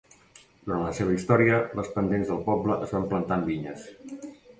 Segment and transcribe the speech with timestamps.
[0.69, 3.85] Durant la seva història, les pendents del poble es van plantar amb vinyes.